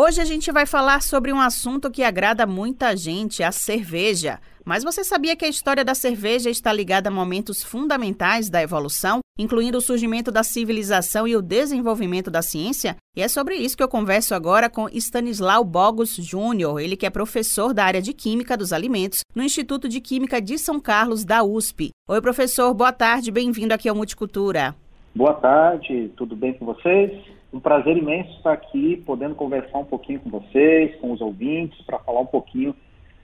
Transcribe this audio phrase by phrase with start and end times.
[0.00, 4.38] Hoje a gente vai falar sobre um assunto que agrada muita gente, a cerveja.
[4.64, 9.18] Mas você sabia que a história da cerveja está ligada a momentos fundamentais da evolução,
[9.36, 12.94] incluindo o surgimento da civilização e o desenvolvimento da ciência?
[13.16, 17.10] E é sobre isso que eu converso agora com Stanislau Bogos Júnior, ele que é
[17.10, 21.42] professor da área de Química dos Alimentos no Instituto de Química de São Carlos, da
[21.42, 21.90] USP.
[22.08, 24.76] Oi, professor, boa tarde, bem-vindo aqui ao Multicultura.
[25.12, 27.36] Boa tarde, tudo bem com vocês?
[27.52, 31.98] Um prazer imenso estar aqui, podendo conversar um pouquinho com vocês, com os ouvintes, para
[31.98, 32.74] falar um pouquinho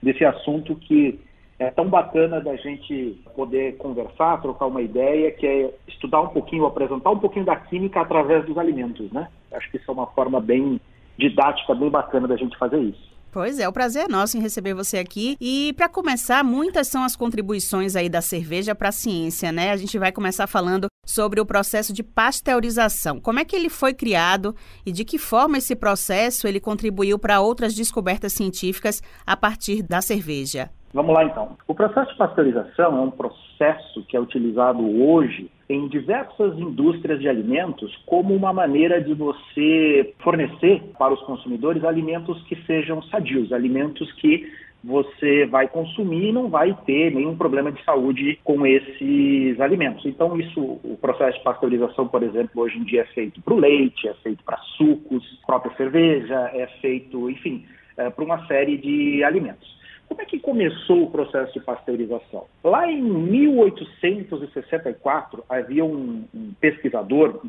[0.01, 1.19] desse assunto que
[1.57, 6.65] é tão bacana da gente poder conversar, trocar uma ideia, que é estudar um pouquinho,
[6.65, 9.29] apresentar um pouquinho da química através dos alimentos, né?
[9.53, 10.81] Acho que isso é uma forma bem
[11.17, 13.15] didática, bem bacana da gente fazer isso.
[13.31, 15.35] Pois é, o prazer é nosso em receber você aqui.
[15.41, 19.71] E para começar, muitas são as contribuições aí da cerveja para a ciência, né?
[19.71, 23.19] A gente vai começar falando sobre o processo de pasteurização.
[23.19, 24.55] Como é que ele foi criado
[24.85, 30.01] e de que forma esse processo ele contribuiu para outras descobertas científicas a partir da
[30.01, 30.69] cerveja?
[30.95, 31.57] Vamos lá então.
[31.67, 37.27] O processo de pasteurização é um processo que é utilizado hoje em diversas indústrias de
[37.27, 44.09] alimentos como uma maneira de você fornecer para os consumidores alimentos que sejam sadios, alimentos
[44.13, 44.49] que
[44.85, 50.05] você vai consumir e não vai ter nenhum problema de saúde com esses alimentos.
[50.05, 53.59] Então, isso, o processo de pasteurização, por exemplo, hoje em dia é feito para o
[53.59, 57.65] leite, é feito para sucos, própria cerveja, é feito, enfim,
[57.97, 59.73] é, para uma série de alimentos.
[60.07, 62.45] Como é que começou o processo de pasteurização?
[62.63, 67.41] Lá em 1864, havia um, um pesquisador,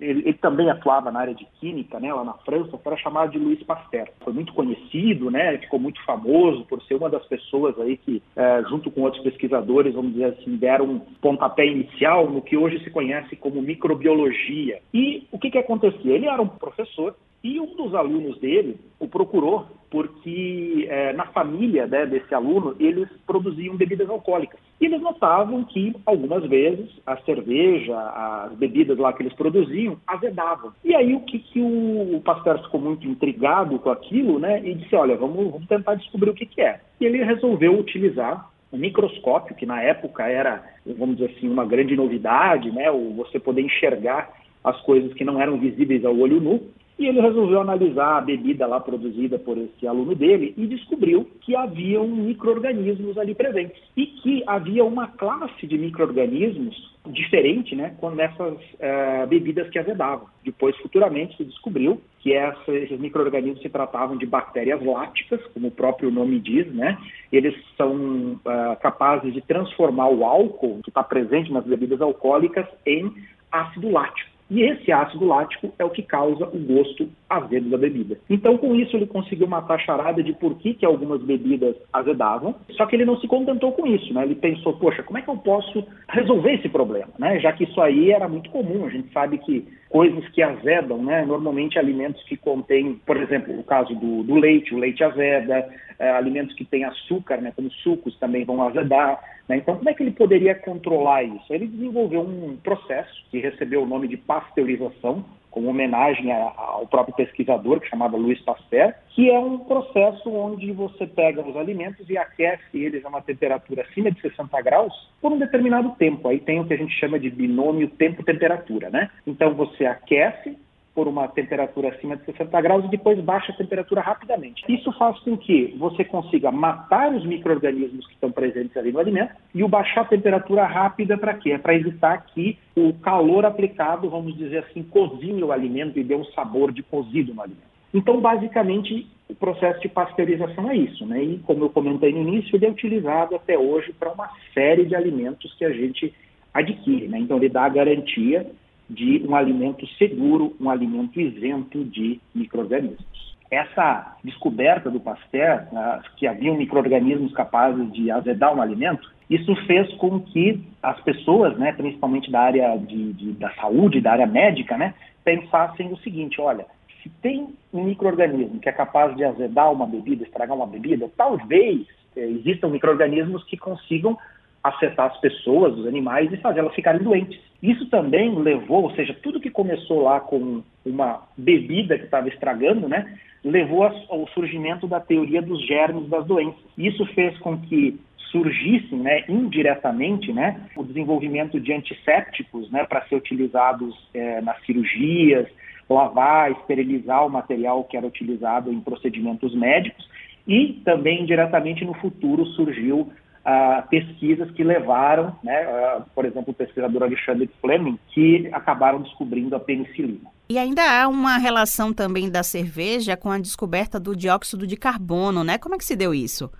[0.00, 3.38] ele, ele, também atuava na área de química, né, lá na França, era chamado de
[3.38, 4.08] Louis Pasteur.
[4.20, 8.62] Foi muito conhecido, né, ficou muito famoso por ser uma das pessoas aí que, é,
[8.68, 12.90] junto com outros pesquisadores, vamos dizer assim, deram um pontapé inicial no que hoje se
[12.90, 14.80] conhece como microbiologia.
[14.92, 16.14] E o que, que acontecia?
[16.14, 21.86] Ele era um professor e um dos alunos dele o procurou porque é, na família
[21.86, 24.60] né, desse aluno eles produziam bebidas alcoólicas.
[24.80, 30.72] E eles notavam que algumas vezes a cerveja, as bebidas lá que eles produziam, azedavam.
[30.84, 34.60] E aí o que, que o, o ficou muito intrigado com aquilo, né?
[34.64, 36.80] E disse, olha, vamos, vamos tentar descobrir o que, que é.
[37.00, 41.96] E ele resolveu utilizar um microscópio, que na época era, vamos dizer assim, uma grande
[41.96, 42.90] novidade, né?
[42.90, 44.30] O você poder enxergar
[44.62, 46.62] as coisas que não eram visíveis ao olho nu.
[46.98, 51.54] E ele resolveu analisar a bebida lá produzida por esse aluno dele e descobriu que
[51.54, 53.80] haviam micro-organismos ali presentes.
[53.96, 60.26] E que havia uma classe de micro-organismos diferente né, com essas uh, bebidas que azedavam.
[60.44, 65.72] Depois, futuramente, se descobriu que essa, esses micro-organismos se tratavam de bactérias láticas, como o
[65.72, 66.98] próprio nome diz, né?
[67.32, 73.12] Eles são uh, capazes de transformar o álcool que está presente nas bebidas alcoólicas em
[73.50, 74.27] ácido lático.
[74.50, 78.18] E esse ácido lático é o que causa o gosto azedo da bebida.
[78.30, 82.54] Então, com isso, ele conseguiu matar a charada de por que, que algumas bebidas azedavam,
[82.70, 84.24] só que ele não se contentou com isso, né?
[84.24, 87.38] Ele pensou, poxa, como é que eu posso resolver esse problema, né?
[87.40, 91.24] Já que isso aí era muito comum, a gente sabe que coisas que azedam, né?
[91.24, 95.68] Normalmente alimentos que contêm, por exemplo, o caso do, do leite, o leite azeda,
[95.98, 97.52] é, alimentos que têm açúcar, né?
[97.54, 99.20] Como sucos também vão azedar.
[99.48, 99.56] Né?
[99.56, 101.52] Então, como é que ele poderia controlar isso?
[101.52, 107.80] Ele desenvolveu um processo que recebeu o nome de pasteurização, como homenagem ao próprio pesquisador,
[107.80, 112.62] que chamava Louis Pasteur, que é um processo onde você pega os alimentos e aquece
[112.74, 116.28] eles a uma temperatura acima de 60 graus por um determinado tempo.
[116.28, 119.10] Aí tem o que a gente chama de binômio tempo-temperatura, né?
[119.26, 120.56] Então você aquece,
[120.98, 124.64] por uma temperatura acima de 60 graus e depois baixa a temperatura rapidamente.
[124.68, 129.32] Isso faz com que você consiga matar os micro-organismos que estão presentes ali no alimento
[129.54, 131.52] e o baixar a temperatura rápida para quê?
[131.52, 136.16] É para evitar que o calor aplicado, vamos dizer assim, cozinhe o alimento e dê
[136.16, 137.68] um sabor de cozido no alimento.
[137.94, 141.22] Então, basicamente, o processo de pasteurização é isso, né?
[141.22, 144.96] E como eu comentei no início, ele é utilizado até hoje para uma série de
[144.96, 146.12] alimentos que a gente
[146.52, 147.20] adquire, né?
[147.20, 148.50] Então, ele dá a garantia
[148.88, 153.36] de um alimento seguro, um alimento isento de micro-organismos.
[153.50, 159.92] Essa descoberta do Pasteur, né, que haviam micro-organismos capazes de azedar um alimento, isso fez
[159.94, 164.76] com que as pessoas, né, principalmente da área de, de, da saúde, da área médica,
[164.76, 164.94] né,
[165.24, 166.66] pensassem o seguinte, olha,
[167.02, 171.86] se tem um microorganismo que é capaz de azedar uma bebida, estragar uma bebida, talvez
[172.16, 174.18] eh, existam microorganismos que consigam
[174.62, 177.38] afetar as pessoas, os animais e fazer elas ficarem doentes.
[177.62, 182.88] Isso também levou, ou seja, tudo que começou lá com uma bebida que estava estragando,
[182.88, 186.60] né, levou ao surgimento da teoria dos germes das doenças.
[186.76, 187.98] Isso fez com que
[188.30, 195.48] surgissem, né, indiretamente, né, o desenvolvimento de antissépticos, né, para ser utilizados é, nas cirurgias,
[195.88, 200.06] lavar, esterilizar o material que era utilizado em procedimentos médicos
[200.46, 203.10] e também diretamente no futuro surgiu
[203.50, 209.56] ah, pesquisas que levaram, né, ah, por exemplo, o pesquisador Alexandre Fleming, que acabaram descobrindo
[209.56, 210.28] a penicilina.
[210.50, 215.42] E ainda há uma relação também da cerveja com a descoberta do dióxido de carbono,
[215.42, 215.56] né?
[215.56, 216.52] Como é que se deu isso?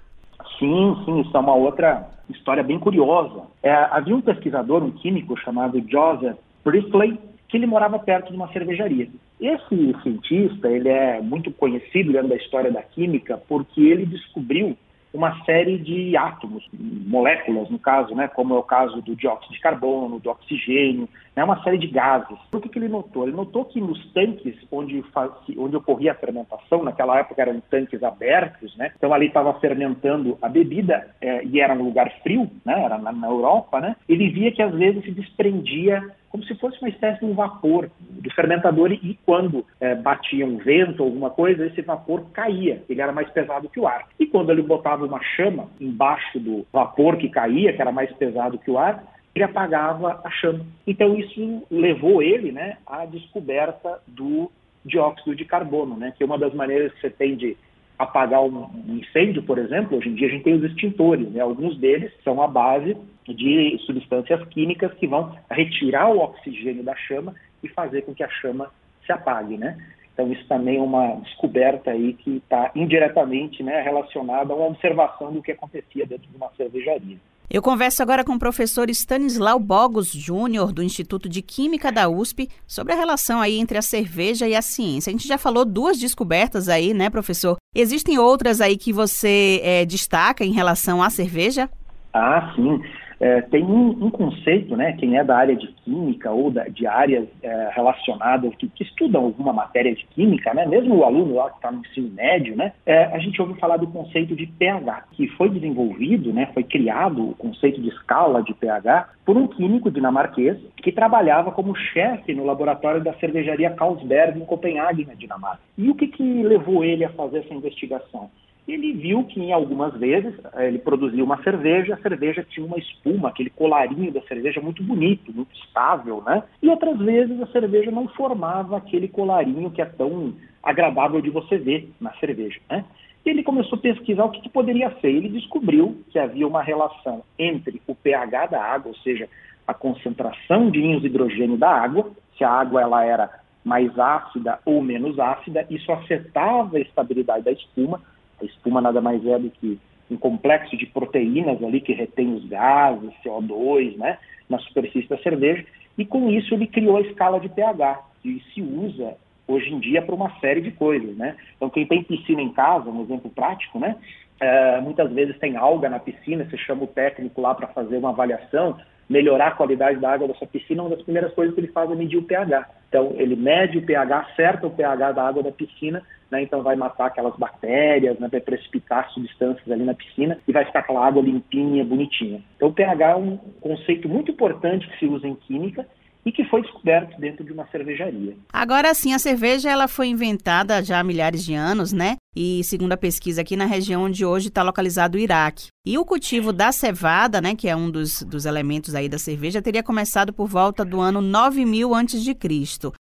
[0.58, 3.42] Sim, sim, isso é uma outra história bem curiosa.
[3.62, 7.18] É, havia um pesquisador, um químico chamado Joseph Priestley,
[7.48, 9.08] que ele morava perto de uma cervejaria.
[9.38, 14.74] Esse cientista, ele é muito conhecido dentro da história da química porque ele descobriu
[15.18, 19.60] uma série de átomos, moléculas, no caso, né, como é o caso do dióxido de
[19.60, 22.38] carbono, do oxigênio, né, uma série de gases.
[22.52, 23.24] O que, que ele notou?
[23.24, 28.00] Ele notou que nos tanques onde, faz, onde ocorria a fermentação, naquela época eram tanques
[28.04, 32.80] abertos, né, então ali estava fermentando a bebida é, e era num lugar frio, né,
[32.84, 36.00] era na, na Europa, né, ele via que às vezes se desprendia
[36.30, 40.58] como se fosse uma espécie de um vapor do fermentador e quando é, batia um
[40.58, 44.06] vento ou alguma coisa, esse vapor caía, ele era mais pesado que o ar.
[44.18, 48.58] E quando ele botava uma chama embaixo do vapor que caía, que era mais pesado
[48.58, 49.02] que o ar,
[49.34, 50.66] ele apagava a chama.
[50.86, 54.50] Então isso levou ele né, à descoberta do
[54.84, 57.56] dióxido de carbono, né, que é uma das maneiras que você tem de
[57.98, 61.40] apagar um incêndio, por exemplo, hoje em dia a gente tem os extintores, né?
[61.40, 62.96] alguns deles são a base
[63.34, 68.28] de substâncias químicas que vão retirar o oxigênio da chama e fazer com que a
[68.28, 68.70] chama
[69.04, 69.76] se apague, né?
[70.12, 75.32] Então isso também é uma descoberta aí que está indiretamente né, relacionada a uma observação
[75.32, 77.16] do que acontecia dentro de uma cervejaria.
[77.48, 82.48] Eu converso agora com o professor Stanislau Bogos Júnior, do Instituto de Química da USP,
[82.66, 85.08] sobre a relação aí entre a cerveja e a ciência.
[85.08, 87.56] A gente já falou duas descobertas aí, né, professor?
[87.74, 91.70] Existem outras aí que você é, destaca em relação à cerveja?
[92.12, 92.82] Ah, sim.
[93.20, 96.86] É, tem um, um, conceito, né, quem é da área de química ou da, de
[96.86, 101.50] áreas é, relacionadas, que, que, estudam alguma matéria de química, né, mesmo o aluno lá
[101.50, 105.04] que está no ensino médio, né, é, a gente ouve falar do conceito de pH,
[105.12, 109.90] que foi desenvolvido, né, foi criado o conceito de escala de pH por um químico
[109.90, 115.60] dinamarquês que trabalhava como chefe no laboratório da cervejaria Carlsberg em Copenhague, na Dinamarca.
[115.76, 118.30] E o que, que levou ele a fazer essa investigação?
[118.72, 122.78] Ele viu que em algumas vezes eh, ele produzia uma cerveja, a cerveja tinha uma
[122.78, 126.42] espuma, aquele colarinho da cerveja muito bonito, muito estável, né?
[126.62, 131.56] E outras vezes a cerveja não formava aquele colarinho que é tão agradável de você
[131.56, 132.84] ver na cerveja, né?
[133.24, 135.08] E ele começou a pesquisar o que, que poderia ser.
[135.08, 139.28] Ele descobriu que havia uma relação entre o pH da água, ou seja,
[139.66, 143.30] a concentração de íons de hidrogênio da água, se a água ela era
[143.64, 148.00] mais ácida ou menos ácida, isso afetava a estabilidade da espuma,
[148.40, 149.78] a espuma nada mais é do que
[150.10, 154.18] um complexo de proteínas ali que retém os gases, CO2, né,
[154.48, 155.64] na superfície da cerveja,
[155.96, 160.02] e com isso ele criou a escala de pH, que se usa hoje em dia
[160.02, 161.34] para uma série de coisas, né?
[161.56, 163.96] Então quem tem piscina em casa, um exemplo prático, né?
[164.40, 168.10] É, muitas vezes tem alga na piscina, você chama o técnico lá para fazer uma
[168.10, 168.78] avaliação,
[169.08, 171.90] melhorar a qualidade da água da sua piscina, uma das primeiras coisas que ele faz
[171.90, 172.68] é medir o pH.
[172.88, 176.76] Então, ele mede o pH, acerta o pH da água da piscina, né, então vai
[176.76, 181.22] matar aquelas bactérias, né, vai precipitar substâncias ali na piscina e vai ficar aquela água
[181.22, 182.42] limpinha, bonitinha.
[182.56, 185.86] Então, o pH é um conceito muito importante que se usa em química
[186.26, 188.34] e que foi descoberto dentro de uma cervejaria.
[188.52, 192.16] Agora sim, a cerveja ela foi inventada já há milhares de anos, né?
[192.40, 195.70] E segundo a pesquisa aqui na região onde hoje está localizado o Iraque.
[195.84, 199.60] E o cultivo da cevada, né, que é um dos, dos elementos aí da cerveja,
[199.60, 202.36] teria começado por volta do ano 9000 a.C.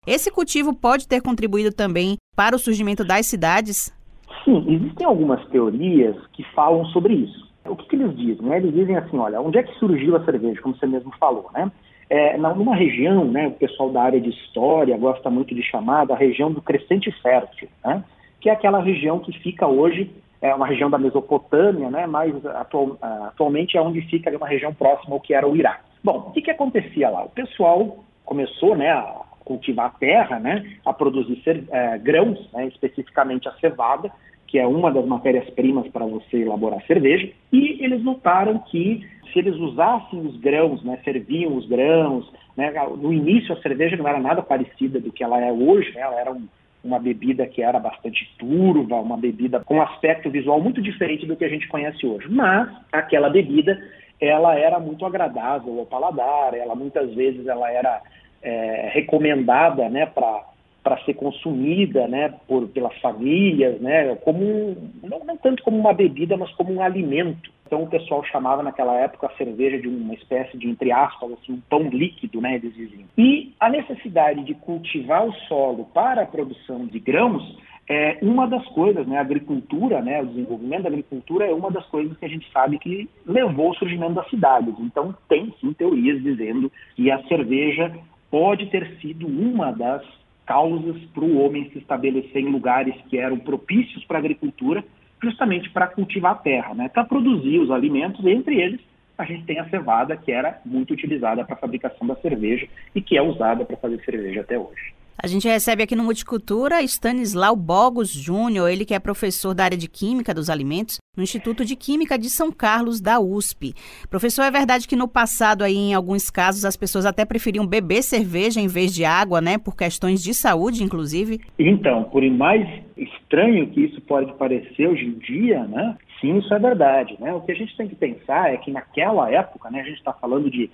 [0.05, 3.97] Esse cultivo pode ter contribuído também para o surgimento das cidades?
[4.45, 7.49] Sim, existem algumas teorias que falam sobre isso.
[7.67, 8.45] O que, que eles dizem?
[8.45, 8.57] Né?
[8.57, 11.71] Eles dizem assim, olha, onde é que surgiu a cerveja, como você mesmo falou, né?
[12.11, 16.17] é, numa região, né, o pessoal da área de história gosta muito de chamar da
[16.17, 18.03] região do crescente fértil, né,
[18.41, 22.97] que é aquela região que fica hoje, é uma região da Mesopotâmia, né, mas atual,
[23.03, 25.85] atualmente é onde fica uma região próxima ao que era o Iraque.
[26.03, 27.25] Bom, o que, que acontecia lá?
[27.25, 33.49] O pessoal começou né, a cultivar a terra, né, a produzir é, grãos, né, especificamente
[33.49, 34.11] a cevada,
[34.47, 39.55] que é uma das matérias-primas para você elaborar cerveja, e eles notaram que se eles
[39.57, 44.43] usassem os grãos, né, serviam os grãos, né, no início a cerveja não era nada
[44.43, 46.49] parecida do que ela é hoje, né, ela era um,
[46.83, 51.45] uma bebida que era bastante turva, uma bebida com aspecto visual muito diferente do que
[51.45, 52.27] a gente conhece hoje.
[52.31, 53.79] Mas aquela bebida,
[54.21, 58.03] ela era muito agradável ao paladar, ela muitas vezes ela era
[58.43, 60.45] é, recomendada, né, para
[60.83, 66.37] para ser consumida né, por, pelas famílias, né, como não, não, tanto como uma bebida,
[66.37, 67.51] mas como um alimento.
[67.67, 71.53] Então o pessoal chamava naquela época a cerveja de uma espécie de, entre aspas, assim,
[71.53, 73.05] um pão líquido, né, eles diziam.
[73.17, 77.57] E a necessidade de cultivar o solo para a produção de grãos
[77.89, 81.85] é uma das coisas, né, a agricultura, né, o desenvolvimento da agricultura é uma das
[81.87, 84.75] coisas que a gente sabe que levou ao surgimento das cidades.
[84.79, 87.93] Então tem sim teorias dizendo que a cerveja
[88.31, 90.03] pode ter sido uma das
[90.51, 94.83] causas para o homem se estabelecer em lugares que eram propícios para a agricultura,
[95.23, 96.89] justamente para cultivar a terra, né?
[96.89, 98.81] para produzir os alimentos, entre eles
[99.17, 103.01] a gente tem a cevada, que era muito utilizada para a fabricação da cerveja e
[103.01, 104.95] que é usada para fazer cerveja até hoje.
[105.23, 109.77] A gente recebe aqui no Multicultura Stanislau Bogos Júnior, ele que é professor da área
[109.77, 113.75] de Química dos Alimentos no Instituto de Química de São Carlos da USP.
[114.09, 118.03] Professor, é verdade que no passado aí em alguns casos as pessoas até preferiam beber
[118.03, 121.39] cerveja em vez de água, né, por questões de saúde, inclusive?
[121.59, 126.59] Então, por mais estranho que isso pode parecer hoje em dia, né, sim, isso é
[126.59, 127.31] verdade, né?
[127.35, 130.15] O que a gente tem que pensar é que naquela época, né, a gente está
[130.15, 130.71] falando de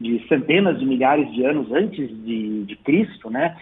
[0.00, 3.56] de centenas de milhares de anos antes de, de Cristo, né?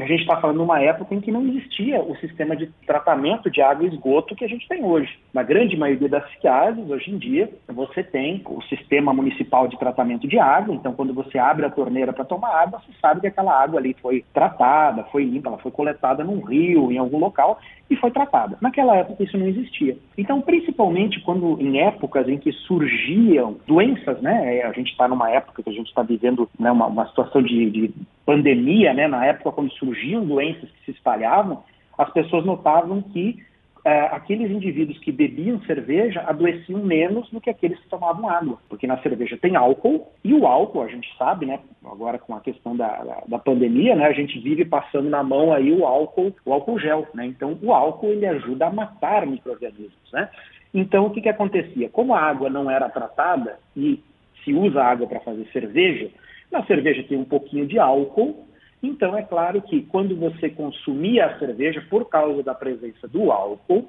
[0.00, 3.50] A gente está falando de uma época em que não existia o sistema de tratamento
[3.50, 5.18] de água e esgoto que a gente tem hoje.
[5.34, 10.26] Na grande maioria das cidades, hoje em dia, você tem o sistema municipal de tratamento
[10.26, 13.60] de água, então quando você abre a torneira para tomar água, você sabe que aquela
[13.60, 17.58] água ali foi tratada, foi limpa, ela foi coletada num rio, em algum local,
[17.92, 18.56] e foi tratada.
[18.60, 19.96] Naquela época isso não existia.
[20.16, 24.58] Então, principalmente quando em épocas em que surgiam doenças, né?
[24.58, 27.42] É, a gente está numa época que a gente está vivendo né, uma, uma situação
[27.42, 27.94] de, de
[28.24, 29.06] pandemia, né?
[29.06, 31.64] Na época quando surgiam doenças que se espalhavam,
[31.98, 33.42] as pessoas notavam que
[33.84, 38.86] é, aqueles indivíduos que bebiam cerveja adoeciam menos do que aqueles que tomavam água, porque
[38.86, 42.76] na cerveja tem álcool e o álcool, a gente sabe, né, agora com a questão
[42.76, 46.52] da, da, da, pandemia, né, a gente vive passando na mão aí o álcool, o
[46.52, 50.28] álcool gel, né, então o álcool ele ajuda a matar micro-organismos, né.
[50.72, 51.88] Então o que que acontecia?
[51.88, 54.00] Como a água não era tratada e
[54.44, 56.08] se usa água para fazer cerveja,
[56.52, 58.46] na cerveja tem um pouquinho de álcool
[58.82, 63.88] então, é claro que quando você consumia a cerveja, por causa da presença do álcool,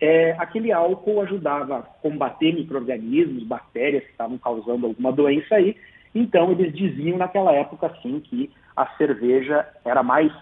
[0.00, 5.76] é, aquele álcool ajudava a combater micro-organismos, bactérias que estavam causando alguma doença aí.
[6.12, 10.32] Então, eles diziam naquela época, assim, que a cerveja era mais,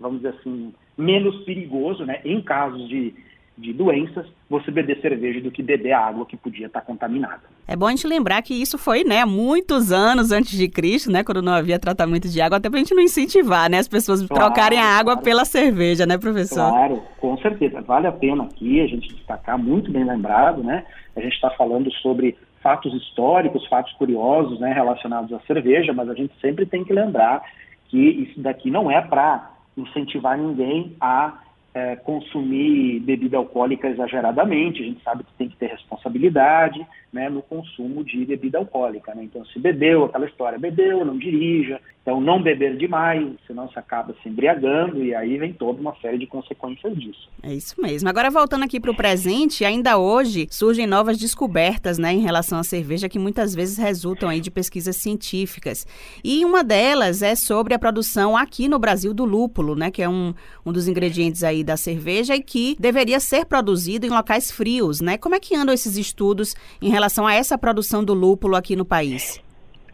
[0.00, 3.14] vamos dizer assim, menos perigoso, né, em casos de
[3.56, 7.42] de doenças, você beber cerveja do que beber água que podia estar contaminada.
[7.68, 11.22] É bom a gente lembrar que isso foi, né, muitos anos antes de Cristo, né,
[11.22, 14.26] quando não havia tratamento de água, até para a gente não incentivar, né, as pessoas
[14.26, 15.22] claro, trocarem a água claro.
[15.22, 16.70] pela cerveja, né, professor?
[16.70, 17.80] Claro, com certeza.
[17.82, 21.92] Vale a pena aqui a gente destacar, muito bem lembrado, né, a gente está falando
[21.94, 26.92] sobre fatos históricos, fatos curiosos, né, relacionados à cerveja, mas a gente sempre tem que
[26.92, 27.42] lembrar
[27.88, 31.38] que isso daqui não é para incentivar ninguém a
[31.74, 37.42] é, consumir bebida alcoólica exageradamente, a gente sabe que tem que ter responsabilidade né, no
[37.42, 39.14] consumo de bebida alcoólica.
[39.14, 39.24] Né?
[39.24, 41.80] Então, se bebeu, aquela história, bebeu, não dirija.
[42.02, 46.18] Então, não beber demais, senão você acaba se embriagando e aí vem toda uma série
[46.18, 47.30] de consequências disso.
[47.44, 48.08] É isso mesmo.
[48.08, 52.64] Agora, voltando aqui para o presente, ainda hoje surgem novas descobertas né, em relação à
[52.64, 55.86] cerveja que muitas vezes resultam aí de pesquisas científicas.
[56.24, 60.08] E uma delas é sobre a produção aqui no Brasil do lúpulo, né, que é
[60.08, 60.34] um,
[60.66, 65.00] um dos ingredientes aí da cerveja e que deveria ser produzido em locais frios.
[65.00, 65.16] Né?
[65.16, 68.84] Como é que andam esses estudos em relação a essa produção do lúpulo aqui no
[68.84, 69.42] país?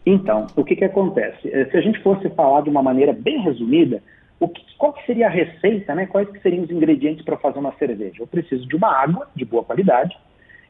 [0.05, 1.49] Então, o que, que acontece?
[1.49, 4.01] Eh, se a gente fosse falar de uma maneira bem resumida,
[4.39, 6.05] o que, qual que seria a receita, né?
[6.05, 8.21] quais que seriam os ingredientes para fazer uma cerveja?
[8.21, 10.17] Eu preciso de uma água de boa qualidade,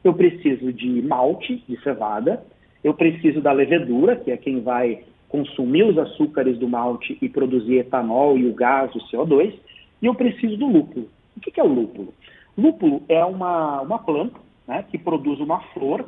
[0.02, 2.42] eu preciso de malte, de cevada,
[2.82, 7.78] eu preciso da levedura, que é quem vai consumir os açúcares do malte e produzir
[7.78, 9.54] etanol e o gás, o CO2,
[10.02, 11.08] e eu preciso do lúpulo.
[11.36, 12.12] O que, que é o lúpulo?
[12.58, 16.04] Lúpulo é uma, uma planta né, que produz uma flor,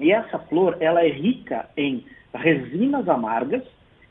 [0.00, 2.04] e essa flor ela é rica em
[2.34, 3.62] resinas amargas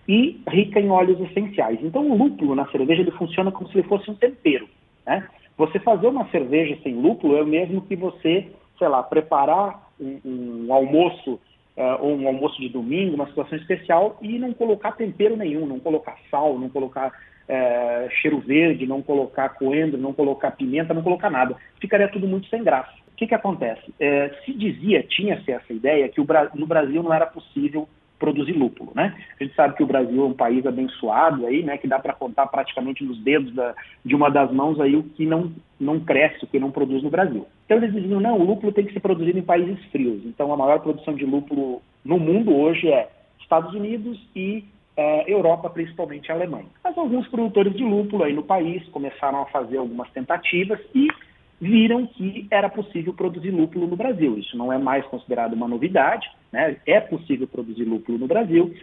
[0.08, 1.80] e rica em óleos essenciais.
[1.84, 4.68] Então, o lúpulo na cerveja ele funciona como se ele fosse um tempero.
[5.06, 5.28] Né?
[5.58, 10.20] Você fazer uma cerveja sem lúpulo é o mesmo que você, sei lá, preparar um,
[10.68, 11.34] um almoço
[11.78, 15.80] uh, ou um almoço de domingo, uma situação especial e não colocar tempero nenhum, não
[15.80, 21.30] colocar sal, não colocar uh, cheiro verde, não colocar coentro, não colocar pimenta, não colocar
[21.30, 21.56] nada.
[21.80, 22.94] Ficaria tudo muito sem graça.
[23.20, 23.82] O que, que acontece?
[23.90, 27.86] Uh, se dizia, tinha-se essa ideia que o, no Brasil não era possível
[28.18, 29.14] produzir lúpulo, né?
[29.38, 31.78] A gente sabe que o Brasil é um país abençoado aí, né?
[31.78, 35.26] Que dá para contar praticamente nos dedos da, de uma das mãos aí o que
[35.26, 37.46] não não cresce, o que não produz no Brasil.
[37.66, 40.24] Então eles diziam não, o lúpulo tem que ser produzido em países frios.
[40.24, 43.10] Então a maior produção de lúpulo no mundo hoje é
[43.42, 44.64] Estados Unidos e
[44.96, 46.68] é, Europa, principalmente a Alemanha.
[46.82, 51.10] Mas alguns produtores de lúpulo aí no país começaram a fazer algumas tentativas e
[51.60, 54.38] viram que era possível produzir lúpulo no Brasil.
[54.38, 56.78] Isso não é mais considerado uma novidade, né?
[56.86, 58.74] é possível produzir lúpulo no Brasil.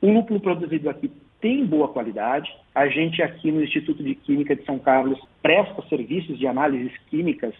[0.00, 2.50] O lúpulo produzido aqui tem boa qualidade.
[2.74, 7.54] A gente aqui no Instituto de Química de São Carlos presta serviços de análises químicas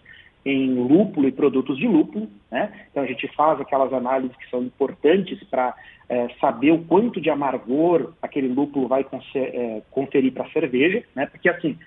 [0.45, 2.29] em lúpulo e produtos de lúpulo.
[2.51, 2.73] Né?
[2.91, 5.75] Então a gente faz aquelas análises que são importantes para
[6.09, 11.27] é, saber o quanto de amargor aquele lúpulo vai é, conferir para a cerveja, né?
[11.27, 11.79] porque assim,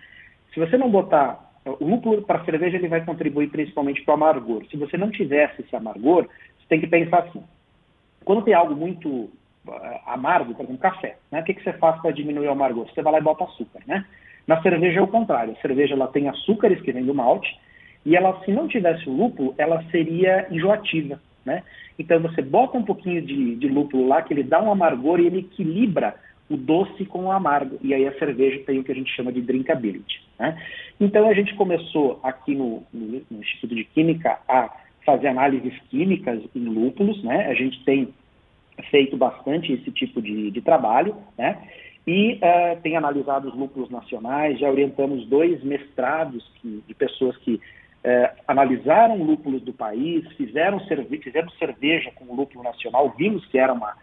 [0.53, 4.15] se você não botar o lúpulo para a cerveja ele vai contribuir principalmente para o
[4.15, 4.63] amargor.
[4.69, 7.43] Se você não tivesse esse amargor, você tem que pensar assim:
[8.23, 9.31] quando tem algo muito uh,
[10.05, 11.41] amargo, por exemplo, café, né?
[11.41, 12.87] o que, que você faz para diminuir o amargor?
[12.87, 14.05] Você vai lá e bota açúcar, né?
[14.45, 15.53] Na cerveja é o contrário.
[15.53, 17.57] A cerveja ela tem açúcares que vêm do malte
[18.05, 21.63] e ela, se não tivesse o lúpulo, ela seria enjoativa, né?
[21.99, 25.25] Então você bota um pouquinho de, de lúpulo lá que ele dá um amargor e
[25.27, 26.15] ele equilibra
[26.49, 27.77] o doce com o amargo.
[27.81, 30.26] E aí a cerveja tem o que a gente chama de drinkability.
[30.39, 30.61] Né?
[30.99, 34.71] Então a gente começou aqui no, no, Instituto de Química a
[35.05, 37.23] fazer análises químicas em lúpulos.
[37.23, 37.47] Né?
[37.47, 38.13] A gente tem
[38.89, 41.15] feito bastante esse tipo de, de trabalho.
[41.37, 41.57] Né?
[42.05, 47.55] E uh, tem analisado os lúpulos nacionais, já orientamos dois mestrados que, de pessoas que
[47.55, 47.59] uh,
[48.47, 51.21] analisaram lúpulos do país, fizeram, cerve
[51.59, 53.93] cerveja com lúpulo nacional, vimos que era uma,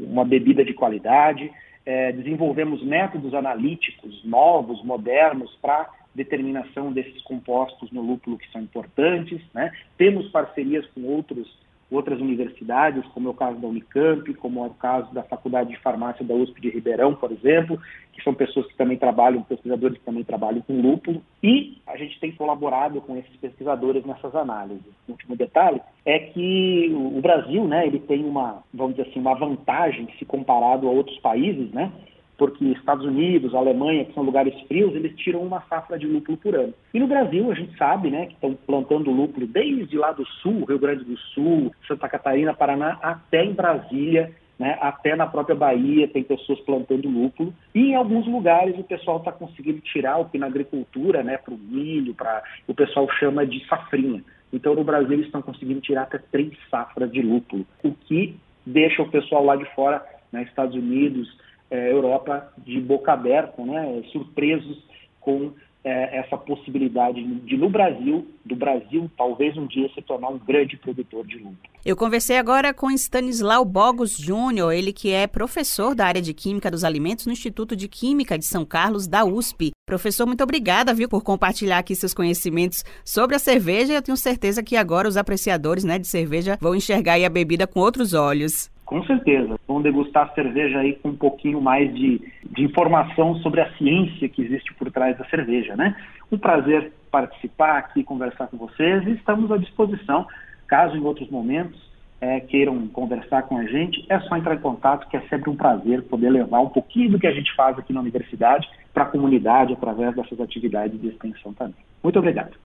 [0.00, 1.48] uma bebida de qualidade
[1.88, 9.40] é, desenvolvemos métodos analíticos novos, modernos, para determinação desses compostos no lúpulo que são importantes.
[9.54, 9.72] Né?
[9.96, 11.48] Temos parcerias com outros
[11.90, 15.78] outras universidades, como é o caso da Unicamp, como é o caso da Faculdade de
[15.80, 17.80] Farmácia da USP de Ribeirão, por exemplo,
[18.12, 22.20] que são pessoas que também trabalham, pesquisadores que também trabalham com lúpulo, e a gente
[22.20, 24.84] tem colaborado com esses pesquisadores nessas análises.
[25.08, 29.34] O último detalhe é que o Brasil, né, ele tem uma, vamos dizer assim, uma
[29.34, 31.90] vantagem se comparado a outros países, né,
[32.38, 36.54] porque Estados Unidos, Alemanha, que são lugares frios, eles tiram uma safra de lúpulo por
[36.54, 36.72] ano.
[36.94, 40.64] E no Brasil, a gente sabe, né, que estão plantando lúpulo desde lá do sul,
[40.64, 46.06] Rio Grande do Sul, Santa Catarina, Paraná, até em Brasília, né, até na própria Bahia
[46.06, 47.52] tem pessoas plantando lúpulo.
[47.74, 51.54] E em alguns lugares o pessoal está conseguindo tirar o que na agricultura, né, para
[51.54, 54.22] o milho, para o pessoal chama de safrinha.
[54.52, 59.02] Então no Brasil eles estão conseguindo tirar até três safras de lúpulo, o que deixa
[59.02, 61.28] o pessoal lá de fora, né, Estados Unidos,
[61.70, 64.82] é, Europa de boca aberta, né, surpresos
[65.20, 65.52] com
[65.84, 70.76] é, essa possibilidade de, no Brasil, do Brasil, talvez um dia se tornar um grande
[70.76, 71.56] produtor de lúpulo.
[71.84, 76.70] Eu conversei agora com Stanislau Bogos Júnior, ele que é professor da área de Química
[76.70, 79.70] dos Alimentos no Instituto de Química de São Carlos, da USP.
[79.86, 83.94] Professor, muito obrigada, viu, por compartilhar aqui seus conhecimentos sobre a cerveja.
[83.94, 87.80] Eu tenho certeza que agora os apreciadores né, de cerveja vão enxergar a bebida com
[87.80, 88.70] outros olhos.
[88.88, 89.60] Com certeza.
[89.68, 94.40] Vamos degustar cerveja aí com um pouquinho mais de, de informação sobre a ciência que
[94.40, 95.94] existe por trás da cerveja, né?
[96.32, 100.26] Um prazer participar aqui, conversar com vocês e estamos à disposição.
[100.66, 101.78] Caso em outros momentos
[102.18, 105.56] é, queiram conversar com a gente, é só entrar em contato, que é sempre um
[105.56, 109.06] prazer poder levar um pouquinho do que a gente faz aqui na universidade para a
[109.06, 111.76] comunidade através dessas atividades de extensão também.
[112.02, 112.58] Muito obrigado.